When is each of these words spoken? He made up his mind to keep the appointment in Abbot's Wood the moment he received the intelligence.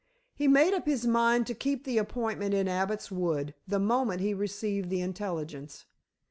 He 0.33 0.47
made 0.47 0.73
up 0.73 0.87
his 0.87 1.05
mind 1.05 1.45
to 1.45 1.53
keep 1.53 1.83
the 1.83 1.99
appointment 1.99 2.55
in 2.55 2.67
Abbot's 2.67 3.11
Wood 3.11 3.53
the 3.67 3.77
moment 3.77 4.19
he 4.19 4.33
received 4.33 4.89
the 4.89 5.01
intelligence. 5.01 5.85